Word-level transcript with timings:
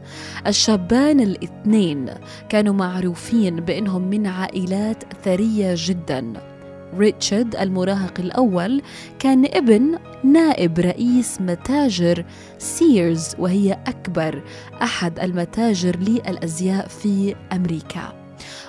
الشابان 0.47 1.21
الاثنين 1.21 2.11
كانوا 2.49 2.75
معروفين 2.75 3.57
بأنهم 3.57 4.03
من 4.03 4.27
عائلات 4.27 5.05
ثرية 5.25 5.75
جداً. 5.79 6.54
ريتشارد 6.99 7.57
المراهق 7.57 8.21
الأول 8.21 8.83
كان 9.19 9.45
ابن 9.45 9.99
نائب 10.25 10.79
رئيس 10.79 11.41
متاجر 11.41 12.25
سيرز 12.59 13.35
وهي 13.39 13.73
أكبر 13.73 14.43
أحد 14.83 15.21
المتاجر 15.21 15.97
للأزياء 15.97 16.89
في 16.89 17.35
أمريكا. 17.53 18.25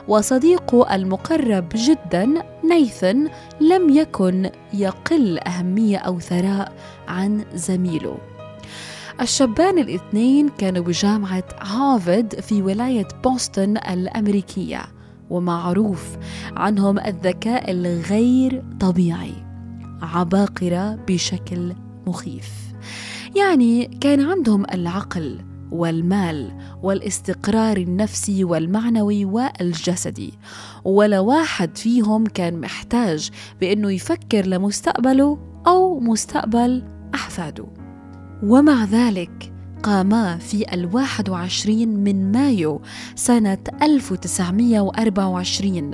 وصديقه 0.08 0.96
المقرب 0.96 1.70
جدا 1.76 2.44
نيثن 2.70 3.30
لم 3.62 3.90
يكن 3.90 4.50
يقل 4.74 5.40
أهمية 5.40 5.98
أو 5.98 6.20
ثراء 6.20 6.74
عن 7.08 7.46
زميله. 7.54 8.18
الشابان 9.22 9.78
الاثنين 9.80 10.50
كانوا 10.50 10.84
بجامعة 10.84 11.44
هارفارد 11.62 12.40
في 12.40 12.62
ولاية 12.62 13.08
بوسطن 13.24 13.78
الأمريكية. 13.78 14.95
ومعروف 15.30 16.18
عنهم 16.56 17.00
الذكاء 17.00 17.72
الغير 17.72 18.64
طبيعي 18.80 19.34
عباقرة 20.02 20.96
بشكل 21.08 21.74
مخيف. 22.08 22.50
يعني 23.36 23.86
كان 23.86 24.22
عندهم 24.22 24.66
العقل 24.74 25.40
والمال 25.72 26.52
والاستقرار 26.84 27.78
النفسي 27.78 28.44
والمعنوي 28.44 29.26
والجسدي 29.26 30.34
ولا 30.84 31.20
واحد 31.20 31.78
فيهم 31.78 32.26
كان 32.26 32.62
محتاج 32.62 33.30
بإنه 33.62 33.92
يفكر 33.92 34.46
لمستقبله 34.46 35.38
أو 35.68 36.00
مستقبل 36.00 36.84
أحفاده. 37.16 37.66
ومع 38.44 38.84
ذلك 38.84 39.55
قاما 39.86 40.38
في 40.38 40.74
الواحد 40.74 41.30
وعشرين 41.30 41.90
من 41.90 42.32
مايو 42.32 42.82
سنة 43.16 43.58
1924 43.82 45.92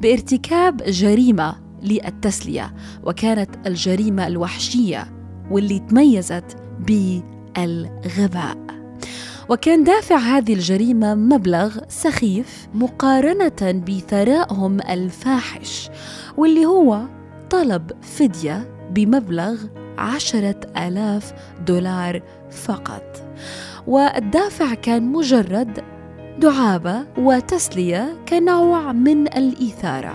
بارتكاب 0.00 0.82
جريمة 0.82 1.56
للتسلية 1.82 2.74
وكانت 3.04 3.50
الجريمة 3.66 4.26
الوحشية 4.26 5.06
واللي 5.50 5.78
تميزت 5.78 6.56
بالغباء. 6.80 8.56
وكان 9.48 9.84
دافع 9.84 10.16
هذه 10.16 10.54
الجريمة 10.54 11.14
مبلغ 11.14 11.78
سخيف 11.88 12.68
مقارنة 12.74 13.82
بثرائهم 13.88 14.80
الفاحش 14.80 15.90
واللي 16.36 16.66
هو 16.66 17.00
طلب 17.50 17.90
فدية 18.02 18.68
بمبلغ 18.90 19.56
عشرة 19.98 20.60
آلاف 20.76 21.32
دولار 21.66 22.22
فقط. 22.50 23.22
والدافع 23.86 24.74
كان 24.74 25.12
مجرد 25.12 25.84
دعابة 26.38 27.06
وتسلية 27.18 28.16
كنوع 28.28 28.92
من 28.92 29.26
الإثارة 29.26 30.14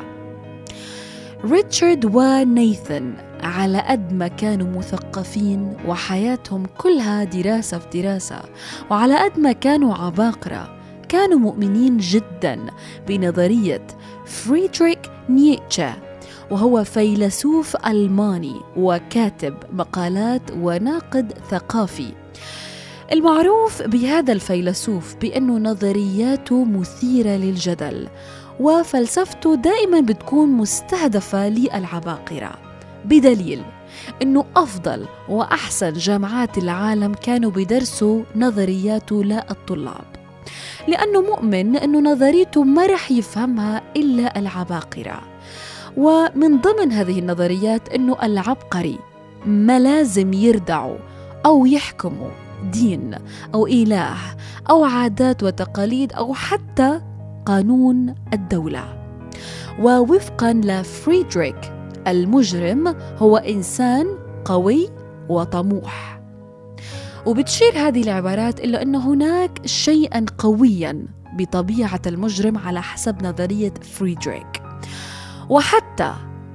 ريتشارد 1.45 2.05
ونيثن 2.15 3.13
على 3.43 3.79
قد 3.79 4.13
ما 4.13 4.27
كانوا 4.27 4.77
مثقفين 4.77 5.77
وحياتهم 5.87 6.65
كلها 6.77 7.23
دراسة 7.23 7.79
في 7.79 8.01
دراسة 8.01 8.41
وعلى 8.91 9.17
قد 9.17 9.39
ما 9.39 9.51
كانوا 9.51 9.93
عباقرة 9.93 10.79
كانوا 11.09 11.39
مؤمنين 11.39 11.97
جدا 11.97 12.59
بنظرية 13.07 13.87
فريدريك 14.25 14.99
نيتشه 15.29 15.93
وهو 16.51 16.83
فيلسوف 16.83 17.75
ألماني 17.87 18.55
وكاتب 18.77 19.53
مقالات 19.73 20.41
وناقد 20.57 21.33
ثقافي. 21.49 22.24
المعروف 23.11 23.81
بهذا 23.81 24.33
الفيلسوف 24.33 25.15
بأنه 25.15 25.57
نظرياته 25.57 26.65
مثيرة 26.65 27.29
للجدل 27.29 28.07
وفلسفته 28.59 29.55
دائما 29.55 29.99
بتكون 29.99 30.49
مستهدفة 30.49 31.49
للعباقرة. 31.49 32.51
بدليل 33.05 33.61
إنه 34.21 34.45
أفضل 34.55 35.05
وأحسن 35.29 35.93
جامعات 35.93 36.57
العالم 36.57 37.13
كانوا 37.13 37.51
بيدرسوا 37.51 38.23
نظرياته 38.35 39.23
للطلاب 39.23 40.05
لأنه 40.87 41.21
مؤمن 41.21 41.75
انه 41.75 42.11
نظريته 42.11 42.63
ما 42.63 42.85
رح 42.85 43.11
يفهمها 43.11 43.81
إلا 43.95 44.39
العباقرة. 44.39 45.21
ومن 45.97 46.61
ضمن 46.61 46.91
هذه 46.91 47.19
النظريات 47.19 47.89
إنه 47.89 48.17
العبقري 48.23 48.99
ما 49.45 49.79
لازم 49.79 50.33
يردعوا 50.33 50.97
أو 51.45 51.65
يحكموا. 51.65 52.44
دين 52.63 53.15
أو 53.53 53.67
إله 53.67 54.17
أو 54.69 54.83
عادات 54.83 55.43
وتقاليد 55.43 56.13
أو 56.13 56.33
حتى 56.33 57.01
قانون 57.45 58.15
الدولة. 58.33 58.83
ووفقا 59.81 60.53
لفريدريك 60.53 61.73
المجرم 62.07 62.95
هو 63.17 63.37
إنسان 63.37 64.05
قوي 64.45 64.89
وطموح. 65.29 66.21
وبتشير 67.25 67.73
هذه 67.75 68.01
العبارات 68.01 68.59
إلى 68.59 68.81
أن 68.81 68.95
هناك 68.95 69.65
شيئا 69.65 70.25
قويا 70.37 71.05
بطبيعة 71.37 72.01
المجرم 72.07 72.57
على 72.57 72.81
حسب 72.81 73.25
نظرية 73.25 73.73
فريدريك. 73.81 74.61
وحتى 75.49 76.13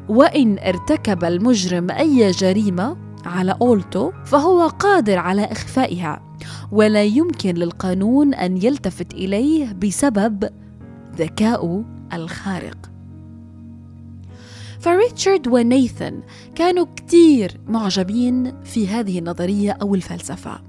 وإن 0.08 0.58
ارتكب 0.58 1.24
المجرم 1.24 1.90
أي 1.90 2.30
جريمة 2.30 3.09
على 3.24 3.56
أولتو 3.62 4.12
فهو 4.24 4.66
قادر 4.66 5.18
على 5.18 5.44
إخفائها 5.44 6.22
ولا 6.72 7.04
يمكن 7.04 7.54
للقانون 7.54 8.34
أن 8.34 8.56
يلتفت 8.56 9.14
إليه 9.14 9.72
بسبب 9.72 10.48
ذكائه 11.16 11.84
الخارق. 12.12 12.90
فريتشارد 14.80 15.48
ونيثن 15.48 16.20
كانوا 16.54 16.86
كتير 16.96 17.60
معجبين 17.68 18.62
في 18.64 18.88
هذه 18.88 19.18
النظرية 19.18 19.70
أو 19.82 19.94
الفلسفة 19.94 20.60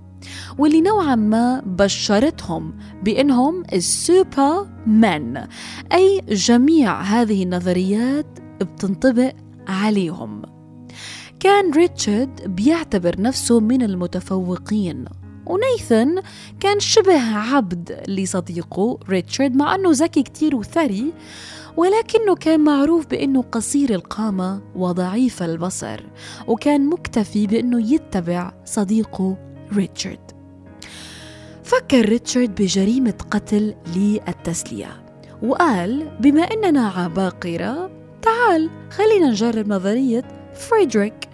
واللي 0.57 0.81
نوعا 0.81 1.15
ما 1.15 1.61
بشرتهم 1.65 2.73
بأنهم 3.03 3.63
السوبر 3.73 4.67
مان 4.87 5.47
أي 5.93 6.21
جميع 6.29 7.01
هذه 7.01 7.43
النظريات 7.43 8.25
بتنطبق 8.61 9.33
عليهم. 9.67 10.50
كان 11.41 11.71
ريتشارد 11.73 12.55
بيعتبر 12.55 13.21
نفسه 13.21 13.59
من 13.59 13.81
المتفوقين. 13.83 15.05
ونيثن 15.45 16.21
كان 16.59 16.79
شبه 16.79 17.35
عبد 17.35 18.03
لصديقه 18.07 18.99
ريتشارد 19.09 19.55
مع 19.55 19.75
أنه 19.75 19.89
ذكي 19.91 20.23
كتير 20.23 20.55
وثري 20.55 21.13
ولكنه 21.77 22.35
كان 22.35 22.59
معروف 22.59 23.07
بأنه 23.07 23.41
قصير 23.41 23.95
القامة 23.95 24.61
وضعيف 24.75 25.43
البصر 25.43 26.03
وكان 26.47 26.89
مكتفي 26.89 27.47
بأنه 27.47 27.93
يتبع 27.93 28.53
صديقه 28.65 29.37
ريتشارد. 29.73 30.31
فكر 31.63 32.05
ريتشارد 32.05 32.55
بجريمة 32.61 33.17
قتل 33.31 33.75
للتسلية 33.95 35.03
وقال 35.43 36.17
بما 36.19 36.41
أننا 36.41 36.87
عباقرة 36.87 37.91
تعال 38.21 38.69
خلينا 38.91 39.29
نجرب 39.29 39.67
نظرية 39.67 40.23
فريدريك 40.53 41.30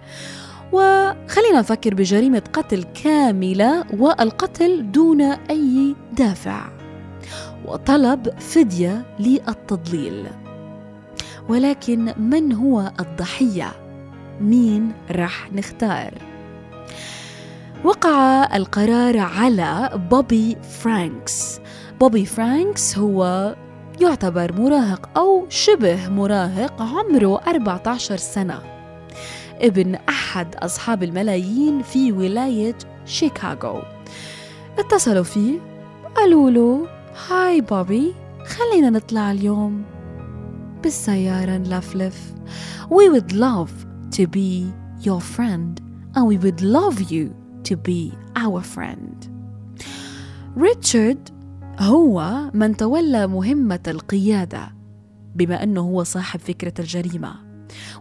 وخلينا 0.72 1.58
نفكر 1.58 1.94
بجريمة 1.94 2.42
قتل 2.52 2.82
كاملة 2.82 3.84
والقتل 3.98 4.92
دون 4.92 5.20
أي 5.22 5.94
دافع 6.12 6.68
وطلب 7.66 8.38
فدية 8.38 9.06
للتضليل 9.20 10.26
ولكن 11.48 12.14
من 12.18 12.52
هو 12.52 12.92
الضحية؟ 13.00 13.72
مين 14.40 14.92
رح 15.10 15.52
نختار؟ 15.52 16.14
وقع 17.84 18.56
القرار 18.56 19.18
على 19.18 19.90
بوبي 20.10 20.56
فرانكس 20.80 21.60
بوبي 22.00 22.24
فرانكس 22.24 22.98
هو 22.98 23.54
يعتبر 24.00 24.52
مراهق 24.52 25.18
أو 25.18 25.46
شبه 25.48 26.08
مراهق 26.08 26.82
عمره 26.82 27.40
14 27.46 28.16
سنة 28.16 28.77
ابن 29.60 29.94
أحد 29.94 30.54
أصحاب 30.54 31.02
الملايين 31.02 31.82
في 31.82 32.12
ولاية 32.12 32.78
شيكاغو. 33.04 33.82
اتصلوا 34.78 35.22
فيه 35.22 35.58
قالوا 36.16 36.50
له 36.50 36.86
hi 37.28 37.60
بوبي 37.60 38.14
خلينا 38.46 38.90
نطلع 38.90 39.32
اليوم. 39.32 39.82
بالسيارة 40.82 41.56
نلفلف. 41.56 42.34
We 42.90 43.08
would 43.14 43.32
love 43.32 43.70
to 44.16 44.26
be 44.26 44.64
your 45.06 45.20
friend 45.20 45.80
and 46.14 46.24
we 46.26 46.36
would 46.44 46.60
love 46.62 47.00
you 47.10 47.24
to 47.68 47.76
be 47.76 48.12
our 48.36 48.62
friend. 48.76 49.28
ريتشارد 50.58 51.28
هو 51.80 52.50
من 52.54 52.76
تولى 52.76 53.26
مهمة 53.26 53.80
القيادة 53.88 54.72
بما 55.34 55.62
أنه 55.62 55.80
هو 55.80 56.04
صاحب 56.04 56.40
فكرة 56.40 56.74
الجريمة. 56.78 57.34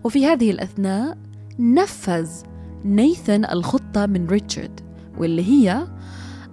وفي 0.04 0.26
هذه 0.26 0.52
الأثناء 0.52 1.18
نفذ 1.60 2.30
نيثن 2.86 3.46
الخطة 3.46 4.06
من 4.06 4.28
ريتشارد 4.28 4.80
واللي 5.18 5.44
هي 5.46 5.88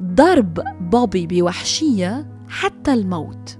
ضرب 0.03 0.61
بوبي 0.81 1.27
بوحشية 1.27 2.27
حتى 2.49 2.93
الموت. 2.93 3.59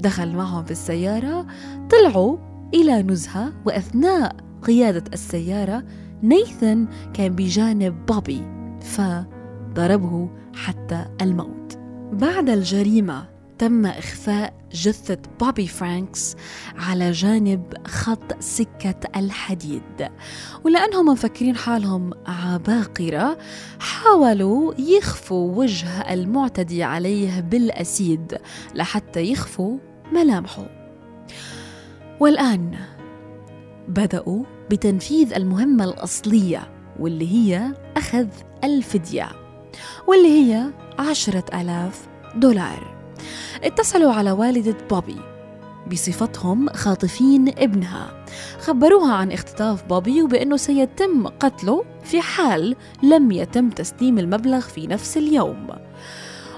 دخل 0.00 0.36
معهم 0.36 0.64
في 0.64 0.70
السيارة 0.70 1.46
طلعوا 1.90 2.36
إلى 2.74 3.02
نزهة 3.02 3.52
وأثناء 3.66 4.36
قيادة 4.62 5.04
السيارة 5.12 5.84
نيثن 6.22 6.86
كان 7.14 7.34
بجانب 7.34 8.06
بوبي 8.06 8.42
فضربه 8.80 10.30
حتى 10.54 11.04
الموت. 11.22 11.78
بعد 12.12 12.48
الجريمة 12.48 13.35
تم 13.58 13.86
إخفاء 13.86 14.54
جثة 14.72 15.18
بوبي 15.40 15.66
فرانكس 15.66 16.36
على 16.78 17.12
جانب 17.12 17.74
خط 17.86 18.40
سكة 18.40 19.00
الحديد. 19.16 20.10
ولأنهم 20.64 21.06
مفكرين 21.06 21.56
حالهم 21.56 22.10
عباقرة 22.26 23.38
حاولوا 23.80 24.74
يخفوا 24.78 25.56
وجه 25.56 26.12
المعتدي 26.12 26.82
عليه 26.82 27.40
بال 27.40 27.73
acid 27.73 28.38
لحتى 28.74 29.20
يخفوا 29.20 29.78
ملامحه. 30.12 30.66
والآن 32.20 32.78
بدأوا 33.88 34.44
بتنفيذ 34.70 35.34
المهمة 35.34 35.84
الأصلية 35.84 36.68
واللي 36.98 37.28
هي 37.28 37.74
أخذ 37.96 38.28
الفدية 38.64 39.28
واللي 40.06 40.28
هي 40.28 40.70
عشرة 40.98 41.60
ألاف 41.60 42.08
دولار. 42.36 42.95
اتصلوا 43.64 44.12
على 44.12 44.30
والدة 44.30 44.76
بوبي 44.90 45.16
بصفتهم 45.92 46.68
خاطفين 46.68 47.48
ابنها. 47.48 48.24
خبروها 48.60 49.14
عن 49.14 49.32
اختطاف 49.32 49.84
بوبي 49.84 50.22
وبأنه 50.22 50.56
سيتم 50.56 51.26
قتله 51.26 51.84
في 52.04 52.20
حال 52.20 52.76
لم 53.02 53.32
يتم 53.32 53.70
تسليم 53.70 54.18
المبلغ 54.18 54.60
في 54.60 54.86
نفس 54.86 55.16
اليوم. 55.16 55.66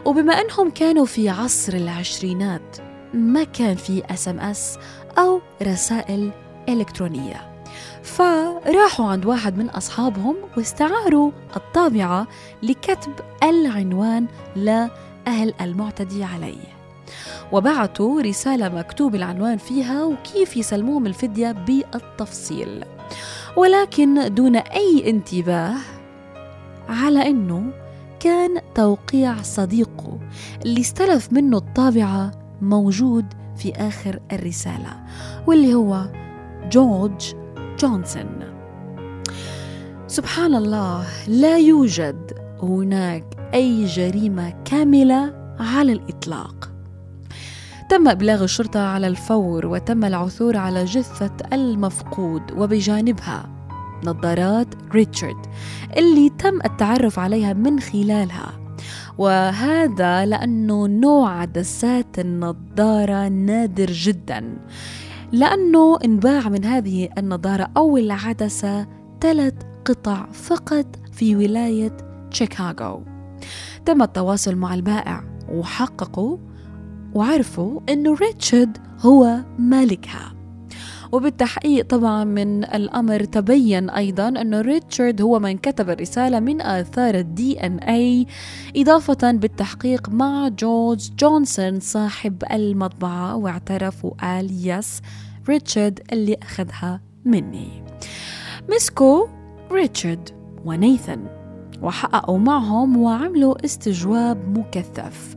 وبما 0.05 0.32
أنهم 0.32 0.70
كانوا 0.70 1.05
في 1.05 1.28
عصر 1.28 1.72
العشرينات 1.72 2.76
ما 3.14 3.44
كان 3.44 3.75
في 3.76 4.02
SMS 4.11 4.79
أو 5.19 5.40
رسائل 5.62 6.31
إلكترونية. 6.69 7.49
فراحوا 8.02 9.06
عند 9.06 9.26
واحد 9.26 9.58
من 9.58 9.70
أصحابهم 9.70 10.37
واستعاروا 10.56 11.31
الطابعة 11.56 12.26
لكتب 12.62 13.12
العنوان 13.43 14.26
لأهل 15.29 15.55
المعتدي 15.61 16.25
عليه. 16.25 16.79
وبعثوا 17.53 18.23
رسالة 18.23 18.69
مكتوب 18.69 19.15
العنوان 19.15 19.57
فيها 19.57 20.05
وكيف 20.05 20.57
يسلموهم 20.57 21.07
الفدية 21.07 21.53
بالتفصيل. 21.53 22.85
ولكن 23.57 24.35
دون 24.35 24.57
أي 24.57 25.11
انتباه 25.11 25.75
على 26.89 27.31
أنه 27.31 27.73
كان 28.21 28.61
توقيع 28.75 29.43
صديقه 29.43 30.19
اللي 30.65 30.81
استلف 30.81 31.33
منه 31.33 31.57
الطابعة 31.57 32.31
موجود 32.63 33.25
في 33.57 33.73
آخر 33.73 34.21
الرسالة 34.33 35.01
واللي 35.47 35.75
هو 35.75 36.07
جورج 36.71 37.35
جونسون. 37.79 38.39
سبحان 40.07 40.55
الله 40.55 41.07
لا 41.29 41.59
يوجد 41.59 42.33
هناك 42.63 43.38
أي 43.55 43.85
جريمة 43.85 44.55
كاملة 44.65 45.35
على 45.61 45.93
الإطلاق. 45.93 46.73
تم 47.91 48.09
إبلاغ 48.09 48.45
الشرطة 48.45 48.81
على 48.81 49.06
الفور 49.06 49.67
وتم 49.67 50.05
العثور 50.05 50.56
على 50.56 50.85
جثة 50.85 51.33
المفقود 51.53 52.43
وبجانبها 52.56 53.49
نظارات 54.05 54.69
ريتشارد 54.93 55.46
اللي 55.96 56.31
تم 56.39 56.61
التعرف 56.65 57.19
عليها 57.19 57.53
من 57.53 57.81
خلالها. 57.81 58.53
وهذا 59.19 60.27
لأنه 60.27 60.87
نوع 60.87 61.41
عدسات 61.41 62.19
النظارة 62.19 63.29
نادر 63.29 63.91
جدا 63.91 64.58
لأنه 65.32 65.99
إنباع 66.05 66.49
من 66.49 66.65
هذه 66.65 67.08
النظارة 67.19 67.70
أو 67.77 67.96
العدسة 67.96 68.87
ثلاث 69.20 69.55
قطع 69.84 70.27
فقط 70.32 70.87
في 71.13 71.37
ولاية 71.37 71.96
شيكاغو 72.31 73.18
تم 73.87 74.03
التواصل 74.03 74.57
مع 74.57 74.75
البائع 74.75 75.25
وحققوا 75.53 76.39
وعرفوا 77.15 77.81
أنه 77.89 78.15
ريتشارد 78.15 78.79
هو 79.01 79.37
مالكها. 79.59 80.35
وبالتحقيق 81.13 81.87
طبعا 81.87 82.25
من 82.25 82.65
الأمر 82.65 83.25
تبين 83.25 83.91
أيضا 83.91 84.29
أن 84.29 84.55
ريتشارد 84.55 85.23
هو 85.23 85.39
من 85.39 85.59
كتب 85.59 85.91
الرسالة 85.91 86.41
من 86.41 86.61
آثار 86.61 87.15
ال 87.15 87.60
DNA 87.67 88.27
إضافة 88.77 89.33
بالتحقيق 89.33 90.09
مع 90.09 90.49
جورج 90.49 91.11
جونسون 91.19 91.81
صاحب 91.81 92.45
المطبعة 92.53 93.37
واعترف 93.37 94.05
وقال 94.05 94.69
yes 94.69 95.01
ريتشارد 95.49 96.01
اللي 96.13 96.37
أخذها 96.43 97.01
مني. 97.25 97.85
مسكوا 98.71 99.27
ريتشارد 99.73 100.29
ونيثن 100.65 101.38
وحققوا 101.82 102.39
معهم 102.39 102.97
وعملوا 102.97 103.65
استجواب 103.65 104.58
مكثف. 104.58 105.37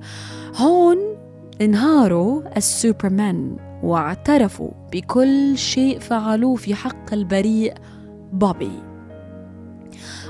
هون 0.55 0.97
انهاروا 1.61 2.57
السوبرمان 2.57 3.57
واعترفوا 3.83 4.69
بكل 4.93 5.57
شيء 5.57 5.99
فعلوه 5.99 6.55
في 6.55 6.75
حق 6.75 7.13
البريء 7.13 7.73
بوبي 8.33 8.71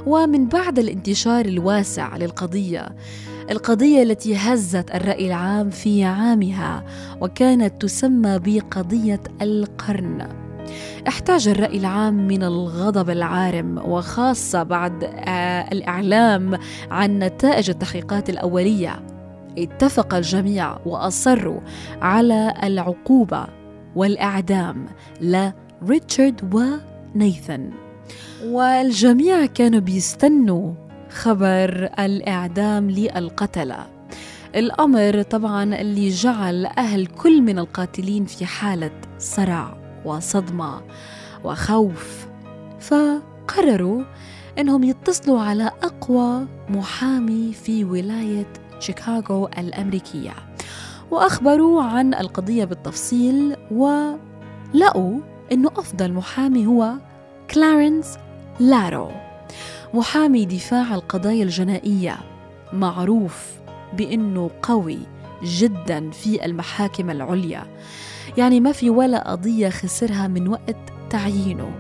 ومن 0.05 0.47
بعد 0.47 0.79
الانتشار 0.79 1.45
الواسع 1.45 2.17
للقضية 2.17 2.95
القضية 3.51 4.03
التي 4.03 4.35
هزت 4.35 4.95
الرأي 4.95 5.27
العام 5.27 5.69
في 5.69 6.03
عامها 6.03 6.85
وكانت 7.21 7.81
تسمى 7.81 8.39
بقضية 8.39 9.21
القرن. 9.41 10.27
احتاج 11.07 11.47
الرأي 11.47 11.77
العام 11.77 12.27
من 12.27 12.43
الغضب 12.43 13.09
العارم 13.09 13.77
وخاصة 13.77 14.63
بعد 14.63 15.03
آه، 15.03 15.71
الإعلام 15.71 16.59
عن 16.91 17.19
نتائج 17.19 17.69
التحقيقات 17.69 18.29
الأولية. 18.29 18.99
اتفق 19.57 20.13
الجميع 20.13 20.77
وأصروا 20.85 21.59
على 22.01 22.53
العقوبة 22.63 23.47
والإعدام 23.95 24.85
لريتشارد 25.21 26.55
ونيثن 27.15 27.69
والجميع 28.45 29.45
كانوا 29.45 29.79
بيستنوا 29.79 30.73
خبر 31.09 31.89
الإعدام 31.99 32.91
للقتلة. 32.91 33.85
الأمر 34.55 35.21
طبعا 35.21 35.63
اللي 35.63 36.09
جعل 36.09 36.65
أهل 36.65 37.05
كل 37.05 37.41
من 37.41 37.59
القاتلين 37.59 38.25
في 38.25 38.45
حالة 38.45 38.91
صرع 39.19 39.80
وصدمة 40.05 40.81
وخوف. 41.43 42.27
فقرروا 42.79 44.03
إنهم 44.59 44.83
يتصلوا 44.83 45.41
على 45.41 45.71
أقوى 45.83 46.47
محامي 46.69 47.53
في 47.53 47.85
ولاية 47.85 48.53
شيكاغو 48.79 49.47
الأمريكية. 49.57 50.33
وأخبروا 51.11 51.83
عن 51.83 52.13
القضية 52.13 52.65
بالتفصيل 52.65 53.55
ولقوا 53.71 55.19
إنه 55.51 55.69
أفضل 55.77 56.13
محامي 56.13 56.65
هو 56.65 56.93
كلارنس 57.53 58.17
دارو 58.59 59.11
محامي 59.93 60.45
دفاع 60.45 60.95
القضايا 60.95 61.43
الجنائية 61.43 62.17
معروف 62.73 63.51
بإنه 63.93 64.49
قوي 64.61 64.99
جدا 65.43 66.11
في 66.11 66.45
المحاكم 66.45 67.09
العليا. 67.09 67.63
يعني 68.37 68.59
ما 68.59 68.71
في 68.71 68.89
ولا 68.89 69.31
قضية 69.31 69.69
خسرها 69.69 70.27
من 70.27 70.47
وقت 70.47 70.77
تعيينه. 71.09 71.75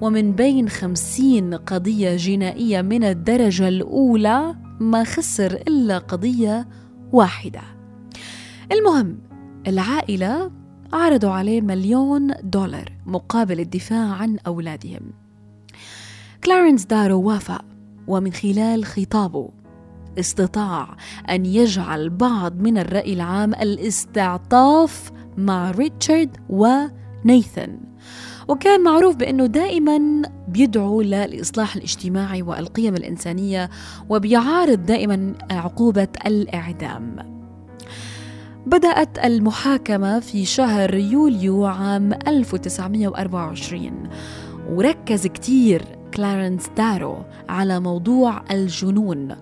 ومن 0.00 0.32
بين 0.32 0.68
خمسين 0.68 1.54
قضية 1.54 2.16
جنائية 2.16 2.82
من 2.82 3.04
الدرجة 3.04 3.68
الأولى 3.68 4.54
ما 4.80 5.04
خسر 5.04 5.52
إلا 5.52 5.98
قضية 5.98 6.68
واحدة. 7.12 7.62
المهم 8.72 9.18
العائلة 9.66 10.50
عرضوا 10.92 11.30
عليه 11.30 11.60
مليون 11.60 12.34
دولار 12.42 12.92
مقابل 13.06 13.60
الدفاع 13.60 14.12
عن 14.12 14.38
أولادهم. 14.46 15.12
كلارنس 16.44 16.84
دارو 16.84 17.22
وافق 17.22 17.64
ومن 18.06 18.32
خلال 18.32 18.84
خطابه 18.84 19.50
استطاع 20.18 20.96
أن 21.30 21.46
يجعل 21.46 22.10
بعض 22.10 22.60
من 22.60 22.78
الرأي 22.78 23.12
العام 23.12 23.54
الاستعطاف 23.54 25.12
مع 25.36 25.70
ريتشارد 25.70 26.36
ونيثن 26.48 27.78
وكان 28.48 28.82
معروف 28.82 29.16
بأنه 29.16 29.46
دائما 29.46 30.22
بيدعو 30.48 31.00
للإصلاح 31.00 31.76
الاجتماعي 31.76 32.42
والقيم 32.42 32.94
الإنسانية 32.94 33.70
وبيعارض 34.08 34.86
دائما 34.86 35.32
عقوبة 35.50 36.08
الإعدام. 36.26 37.16
بدأت 38.66 39.18
المحاكمة 39.18 40.20
في 40.20 40.44
شهر 40.44 40.94
يوليو 40.94 41.64
عام 41.64 42.12
1924 42.12 44.08
وركز 44.70 45.26
كتير 45.26 45.82
كلارنس 46.14 46.68
دارو 46.76 47.16
على 47.48 47.80
موضوع 47.80 48.42
الجنون 48.50 49.36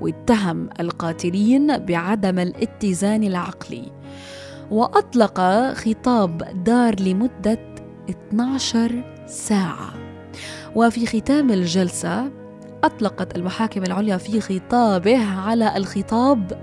واتهم 0.00 0.68
القاتلين 0.80 1.78
بعدم 1.78 2.38
الاتزان 2.38 3.24
العقلي. 3.24 4.01
وأطلق 4.72 5.40
خطاب 5.72 6.64
دار 6.64 7.00
لمدة 7.00 7.58
12 8.10 9.04
ساعة. 9.26 9.92
وفي 10.74 11.06
ختام 11.06 11.50
الجلسة 11.50 12.30
أطلقت 12.84 13.36
المحاكم 13.36 13.82
العليا 13.82 14.16
في 14.16 14.40
خطابه 14.40 15.40
على 15.40 15.76
الخطاب 15.76 16.60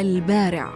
البارع 0.00 0.70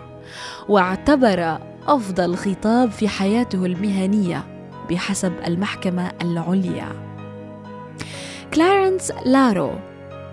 واعتبر 0.69 1.59
أفضل 1.87 2.37
خطاب 2.37 2.91
في 2.91 3.09
حياته 3.09 3.67
المهنية 3.67 4.45
بحسب 4.91 5.33
المحكمة 5.47 6.13
العليا. 6.23 6.89
كلارنس 8.55 9.13
دارو 9.25 9.71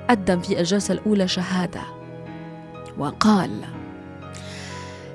قدم 0.10 0.40
في 0.40 0.60
الجلسة 0.60 0.94
الأولى 0.94 1.28
شهادة 1.28 1.82
وقال 2.98 3.52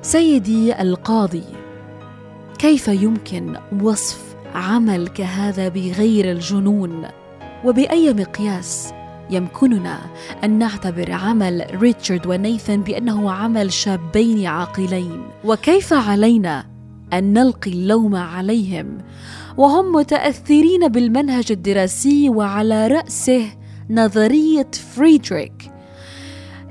سيدي 0.03 0.83
القاضي 0.83 1.45
كيف 2.59 2.89
يمكن 2.89 3.57
وصف 3.83 4.37
عمل 4.55 5.09
كهذا 5.09 5.69
بغير 5.69 6.33
الجنون؟ 6.33 7.07
وبأي 7.65 8.15
مقياس 8.15 8.93
يمكننا 9.31 9.99
أن 10.45 10.59
نعتبر 10.59 11.13
عمل 11.13 11.67
ريتشارد 11.75 12.27
ونيثن 12.27 12.81
بأنه 12.81 13.31
عمل 13.31 13.73
شابين 13.73 14.47
عاقلين؟ 14.47 15.23
وكيف 15.45 15.93
علينا 15.93 16.67
أن 17.13 17.33
نلقي 17.33 17.71
اللوم 17.71 18.17
عليهم؟ 18.17 18.99
وهم 19.57 19.93
متأثرين 19.93 20.89
بالمنهج 20.89 21.47
الدراسي 21.53 22.29
وعلى 22.29 22.87
رأسه 22.87 23.47
نظرية 23.91 24.71
فريدريك 24.95 25.78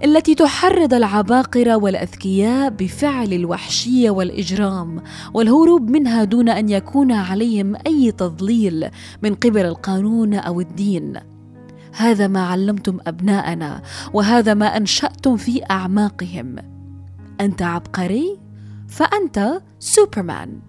التي 0.04 0.36
تحرض 0.36 0.94
العباقرة 0.94 1.76
والأذكياء 1.76 2.70
بفعل 2.70 3.34
الوحشية 3.34 4.10
والإجرام 4.10 5.02
والهروب 5.34 5.90
منها 5.90 6.24
دون 6.24 6.50
أن 6.50 6.70
يكون 6.70 7.12
عليهم 7.12 7.76
أي 7.88 8.12
تضليل 8.12 8.90
من 9.24 9.36
قبل 9.36 9.66
القانون 9.66 10.34
أو 10.34 10.62
الدين. 10.62 11.14
هذا 11.92 12.28
ما 12.28 12.48
علمتم 12.48 12.98
أبناءنا 13.08 13.82
وهذا 14.14 14.54
ما 14.54 14.78
أنشأتم 14.78 15.38
في 15.38 15.62
أعماقهم. 15.72 16.56
أنت 17.42 17.62
عبقري؟ 17.62 18.40
فأنت 18.88 19.62
سوبرمان. 19.80 20.60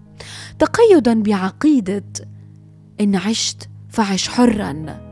تقيدا 0.59 1.23
بعقيدة 1.23 2.03
إن 3.01 3.15
عشت 3.15 3.69
فعش 3.89 4.29
حرا. 4.29 5.08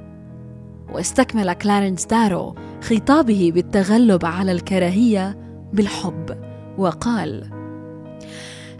واستكمل 0.94 1.54
كلارنس 1.54 2.06
دارو 2.06 2.56
خطابه 2.82 3.52
بالتغلب 3.54 4.26
على 4.26 4.52
الكراهية 4.52 5.38
بالحب 5.74 6.38
وقال 6.78 7.50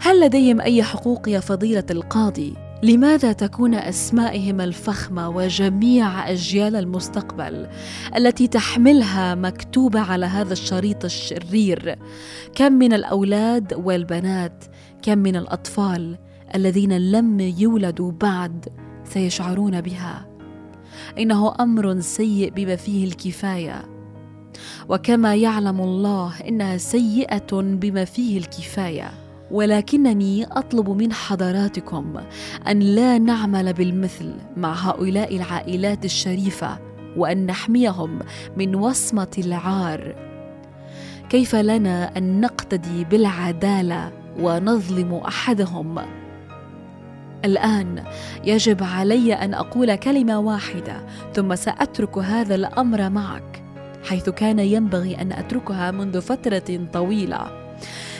هل 0.00 0.20
لديهم 0.20 0.60
أي 0.60 0.82
حقوق 0.82 1.28
يا 1.28 1.40
فضيلة 1.40 1.84
القاضي؟ 1.90 2.54
لماذا 2.82 3.32
تكون 3.32 3.74
أسمائهم 3.74 4.60
الفخمه 4.60 5.28
وجميع 5.28 6.30
أجيال 6.30 6.76
المستقبل 6.76 7.66
التي 8.16 8.46
تحملها 8.46 9.34
مكتوبة 9.34 10.00
على 10.00 10.26
هذا 10.26 10.52
الشريط 10.52 11.04
الشرير؟ 11.04 11.98
كم 12.54 12.72
من 12.72 12.92
الأولاد 12.92 13.74
والبنات 13.74 14.64
كم 15.02 15.18
من 15.18 15.36
الأطفال 15.36 16.18
الذين 16.54 17.10
لم 17.10 17.40
يولدوا 17.40 18.12
بعد 18.12 18.68
سيشعرون 19.04 19.80
بها؟ 19.80 20.37
إنه 21.18 21.54
أمر 21.60 22.00
سيء 22.00 22.50
بما 22.50 22.76
فيه 22.76 23.04
الكفاية. 23.04 23.84
وكما 24.88 25.34
يعلم 25.34 25.80
الله 25.80 26.40
إنها 26.48 26.76
سيئة 26.76 27.52
بما 27.52 28.04
فيه 28.04 28.38
الكفاية. 28.38 29.10
ولكنني 29.50 30.44
أطلب 30.44 30.90
من 30.90 31.12
حضراتكم 31.12 32.14
أن 32.68 32.80
لا 32.80 33.18
نعمل 33.18 33.72
بالمثل 33.72 34.34
مع 34.56 34.74
هؤلاء 34.74 35.36
العائلات 35.36 36.04
الشريفة 36.04 36.78
وأن 37.16 37.46
نحميهم 37.46 38.18
من 38.56 38.74
وصمة 38.74 39.36
العار. 39.38 40.14
كيف 41.30 41.54
لنا 41.54 42.16
أن 42.18 42.40
نقتدي 42.40 43.04
بالعدالة 43.04 44.12
ونظلم 44.40 45.14
أحدهم 45.14 45.98
الآن 47.44 48.04
يجب 48.44 48.82
علي 48.82 49.34
أن 49.34 49.54
أقول 49.54 49.94
كلمة 49.94 50.38
واحدة 50.38 51.06
ثم 51.34 51.54
سأترك 51.54 52.18
هذا 52.18 52.54
الأمر 52.54 53.10
معك 53.10 53.62
حيث 54.04 54.28
كان 54.30 54.58
ينبغي 54.58 55.20
أن 55.20 55.32
أتركها 55.32 55.90
منذ 55.90 56.20
فترة 56.20 56.88
طويلة. 56.92 57.68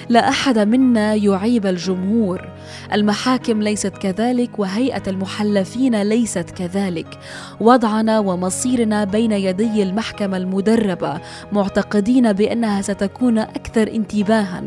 لا 0.08 0.28
أحد 0.28 0.58
منا 0.58 1.14
يعيب 1.14 1.66
الجمهور. 1.66 2.48
المحاكم 2.92 3.62
ليست 3.62 3.92
كذلك 3.98 4.58
وهيئة 4.58 5.02
المحلفين 5.06 6.02
ليست 6.02 6.50
كذلك. 6.50 7.18
وضعنا 7.60 8.18
ومصيرنا 8.18 9.04
بين 9.04 9.32
يدي 9.32 9.82
المحكمة 9.82 10.36
المدربة 10.36 11.20
معتقدين 11.52 12.32
بأنها 12.32 12.82
ستكون 12.82 13.38
أكثر 13.38 13.88
انتباها. 13.88 14.62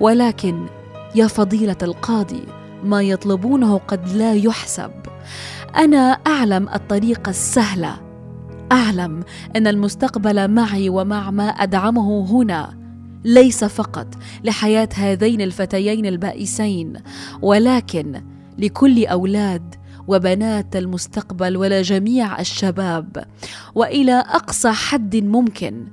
ولكن 0.00 0.66
يا 1.14 1.26
فضيلة 1.26 1.78
القاضي 1.82 2.63
ما 2.84 3.02
يطلبونه 3.02 3.78
قد 3.78 4.08
لا 4.08 4.34
يحسب. 4.34 4.92
أنا 5.76 6.12
أعلم 6.26 6.68
الطريقة 6.68 7.30
السهله 7.30 8.00
أعلم 8.72 9.22
إن 9.56 9.66
المستقبل 9.66 10.48
معي 10.48 10.88
ومع 10.88 11.30
ما 11.30 11.48
أدعمه 11.48 12.32
هنا. 12.32 12.84
ليس 13.24 13.64
فقط 13.64 14.06
لحياة 14.44 14.88
هذين 14.94 15.40
الفتيين 15.40 16.06
البائسين 16.06 16.92
ولكن 17.42 18.22
لكل 18.58 19.06
أولاد 19.06 19.74
وبنات 20.08 20.76
المستقبل 20.76 21.56
ولجميع 21.56 22.40
الشباب 22.40 23.24
وإلى 23.74 24.12
أقصى 24.12 24.72
حد 24.72 25.16
ممكن 25.16 25.86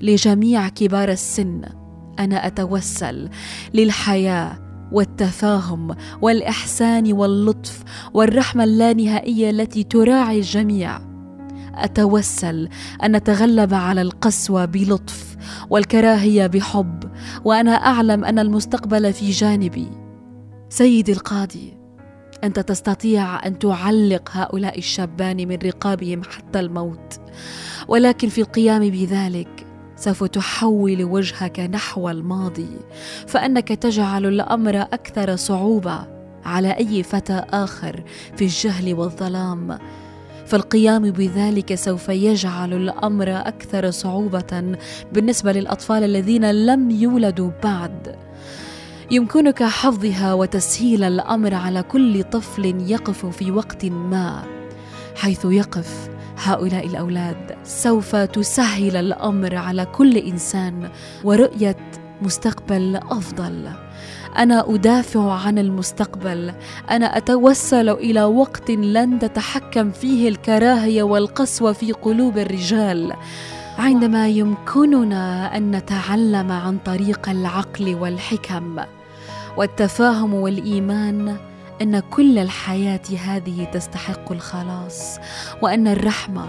لجميع 0.00 0.68
كبار 0.68 1.08
السن. 1.08 1.62
أنا 2.18 2.46
أتوسل 2.46 3.28
للحياة 3.74 4.67
والتفاهم 4.92 5.96
والإحسان 6.22 7.12
واللطف 7.12 7.82
والرحمة 8.14 8.64
اللانهائية 8.64 9.50
التي 9.50 9.82
تراعي 9.82 10.38
الجميع. 10.38 11.00
أتوسل 11.74 12.68
أن 13.04 13.16
نتغلب 13.16 13.74
على 13.74 14.02
القسوة 14.02 14.64
بلطف 14.64 15.36
والكراهية 15.70 16.46
بحب 16.46 17.04
وأنا 17.44 17.72
أعلم 17.72 18.24
أن 18.24 18.38
المستقبل 18.38 19.12
في 19.12 19.30
جانبي. 19.30 19.88
سيدي 20.68 21.12
القاضي 21.12 21.78
أنت 22.44 22.60
تستطيع 22.60 23.46
أن 23.46 23.58
تعلق 23.58 24.30
هؤلاء 24.32 24.78
الشابان 24.78 25.48
من 25.48 25.58
رقابهم 25.64 26.22
حتى 26.22 26.60
الموت 26.60 27.20
ولكن 27.88 28.28
في 28.28 28.40
القيام 28.40 28.90
بذلك 28.90 29.57
سوف 29.98 30.24
تحول 30.24 31.04
وجهك 31.04 31.60
نحو 31.60 32.10
الماضي 32.10 32.76
فأنك 33.26 33.68
تجعل 33.68 34.26
الأمر 34.26 34.80
أكثر 34.80 35.36
صعوبة 35.36 36.06
على 36.44 36.76
أي 36.76 37.02
فتى 37.02 37.44
آخر 37.50 38.02
في 38.36 38.44
الجهل 38.44 38.94
والظلام. 38.94 39.78
فالقيام 40.46 41.10
بذلك 41.10 41.74
سوف 41.74 42.08
يجعل 42.08 42.72
الأمر 42.72 43.30
أكثر 43.30 43.90
صعوبة 43.90 44.76
بالنسبة 45.12 45.52
للأطفال 45.52 46.04
الذين 46.04 46.50
لم 46.50 46.90
يولدوا 46.90 47.50
بعد. 47.64 48.16
يمكنك 49.10 49.62
حفظها 49.62 50.34
وتسهيل 50.34 51.04
الأمر 51.04 51.54
على 51.54 51.82
كل 51.82 52.24
طفل 52.24 52.90
يقف 52.90 53.26
في 53.26 53.50
وقت 53.50 53.84
ما 53.84 54.44
حيث 55.16 55.44
يقف 55.44 56.07
هؤلاء 56.42 56.86
الأولاد 56.86 57.56
سوف 57.64 58.16
تسهل 58.16 58.96
الأمر 58.96 59.56
على 59.56 59.84
كل 59.84 60.16
إنسان 60.16 60.88
ورؤية 61.24 61.76
مستقبل 62.22 62.96
أفضل. 62.96 63.68
أنا 64.38 64.74
أدافع 64.74 65.32
عن 65.32 65.58
المستقبل. 65.58 66.52
أنا 66.90 67.16
أتوسل 67.16 67.88
إلى 67.88 68.24
وقت 68.24 68.70
لن 68.70 69.18
تتحكم 69.18 69.90
فيه 69.90 70.28
الكراهية 70.28 71.02
والقسوة 71.02 71.72
في 71.72 71.92
قلوب 71.92 72.38
الرجال. 72.38 73.12
عندما 73.78 74.28
يمكننا 74.28 75.56
أن 75.56 75.70
نتعلم 75.70 76.52
عن 76.52 76.78
طريق 76.78 77.28
العقل 77.28 77.94
والحكم 77.94 78.76
والتفاهم 79.56 80.34
والإيمان 80.34 81.36
إن 81.82 82.00
كل 82.00 82.38
الحياة 82.38 83.02
هذه 83.24 83.64
تستحق 83.64 84.32
الخلاص 84.32 85.18
وأن 85.62 85.88
الرحمة 85.88 86.48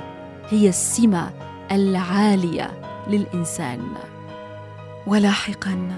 هي 0.49 0.69
السمة 0.69 1.29
العالية 1.71 2.71
للإنسان. 3.07 3.79
ولاحقا 5.07 5.89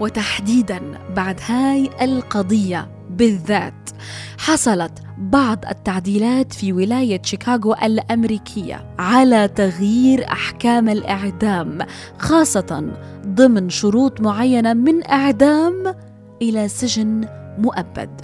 وتحديدا 0.00 0.80
بعد 1.16 1.40
هاي 1.46 1.90
القضية 2.02 2.88
بالذات 3.10 3.90
حصلت 4.38 4.92
بعض 5.18 5.64
التعديلات 5.70 6.52
في 6.52 6.72
ولاية 6.72 7.22
شيكاغو 7.22 7.74
الأمريكية 7.74 8.94
على 8.98 9.48
تغيير 9.48 10.32
أحكام 10.32 10.88
الإعدام 10.88 11.78
خاصة 12.18 12.92
ضمن 13.26 13.70
شروط 13.70 14.20
معينة 14.20 14.72
من 14.72 15.10
إعدام 15.10 15.94
إلى 16.42 16.68
سجن 16.68 17.28
مؤبد. 17.58 18.20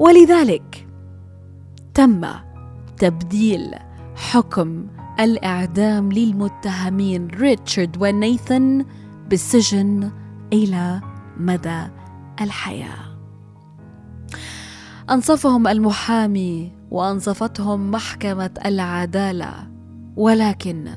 ولذلك 0.00 0.88
تم 1.94 2.26
تبديل 2.98 3.74
حكم 4.16 4.86
الإعدام 5.20 6.12
للمتهمين 6.12 7.28
ريتشارد 7.28 7.96
ونيثن 8.00 8.84
بالسجن 9.30 10.10
إلى 10.52 11.00
مدى 11.36 11.82
الحياة. 12.40 13.18
أنصفهم 15.10 15.68
المحامي 15.68 16.72
وأنصفتهم 16.90 17.90
محكمة 17.90 18.50
العدالة 18.66 19.52
ولكن 20.16 20.88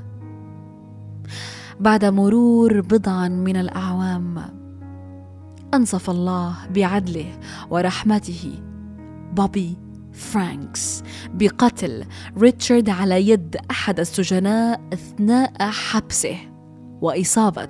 بعد 1.80 2.06
مرور 2.06 2.82
بضع 2.82 3.28
من 3.28 3.56
الأعوام 3.56 4.42
أنصف 5.74 6.10
الله 6.10 6.56
بعدله 6.76 7.40
ورحمته 7.70 8.73
بوبي 9.34 9.78
فرانكس 10.14 11.04
بقتل 11.34 12.06
ريتشارد 12.38 12.90
على 12.90 13.30
يد 13.30 13.58
أحد 13.72 14.00
السجناء 14.00 14.82
أثناء 14.94 15.52
حبسه 15.60 16.38
وإصابة 17.02 17.70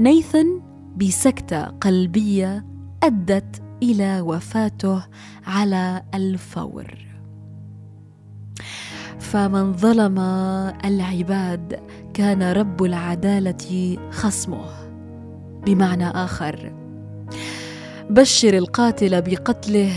نيثن 0.00 0.60
بسكتة 0.96 1.62
قلبية 1.62 2.66
أدت 3.02 3.62
إلى 3.82 4.20
وفاته 4.20 5.02
على 5.46 6.02
الفور. 6.14 6.94
فمن 9.18 9.72
ظلم 9.72 10.18
العباد 10.84 11.80
كان 12.14 12.42
رب 12.42 12.84
العدالة 12.84 13.98
خصمه. 14.10 14.90
بمعنى 15.66 16.08
آخر 16.08 16.72
بشر 18.10 18.58
القاتل 18.58 19.22
بقتله 19.22 19.92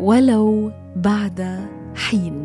ولو 0.00 0.72
بعد 0.96 1.66
حين. 1.96 2.44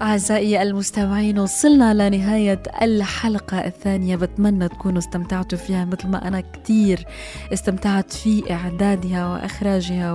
أعزائي 0.00 0.62
المستمعين 0.62 1.38
وصلنا 1.38 2.08
لنهاية 2.08 2.62
الحلقة 2.82 3.66
الثانية. 3.66 4.16
بتمنى 4.16 4.68
تكونوا 4.68 4.98
استمتعتوا 4.98 5.58
فيها 5.58 5.84
مثل 5.84 6.08
ما 6.08 6.28
أنا 6.28 6.40
كتير 6.40 7.06
استمتعت 7.52 8.12
في 8.12 8.52
إعدادها 8.52 9.32
وإخراجها 9.32 10.12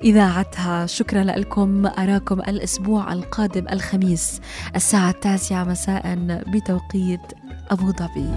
وإذاعتها. 0.00 0.86
شكرا 0.86 1.24
لكم. 1.24 1.86
أراكم 1.86 2.40
الأسبوع 2.40 3.12
القادم 3.12 3.66
الخميس 3.72 4.40
الساعة 4.76 5.10
التاسعة. 5.10 5.64
مساء. 5.64 6.18
بتوقيت 6.54 7.20
أبو 7.70 7.92
ظبي. 7.92 8.30